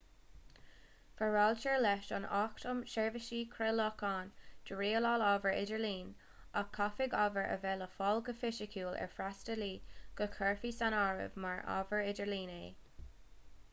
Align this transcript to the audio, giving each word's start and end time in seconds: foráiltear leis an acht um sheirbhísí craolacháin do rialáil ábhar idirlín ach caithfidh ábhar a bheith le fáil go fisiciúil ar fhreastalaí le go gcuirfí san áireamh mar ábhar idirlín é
foráiltear 1.17 1.75
leis 1.81 2.05
an 2.19 2.23
acht 2.37 2.63
um 2.69 2.79
sheirbhísí 2.93 3.41
craolacháin 3.55 4.31
do 4.69 4.77
rialáil 4.79 5.23
ábhar 5.27 5.57
idirlín 5.65 6.09
ach 6.63 6.71
caithfidh 6.79 7.13
ábhar 7.25 7.49
a 7.57 7.57
bheith 7.65 7.77
le 7.83 7.89
fáil 7.99 8.21
go 8.29 8.35
fisiciúil 8.39 8.97
ar 9.03 9.13
fhreastalaí 9.19 9.69
le 9.75 9.83
go 10.23 10.29
gcuirfí 10.39 10.73
san 10.79 10.97
áireamh 11.03 11.37
mar 11.45 11.61
ábhar 11.77 12.01
idirlín 12.13 12.55
é 12.57 12.65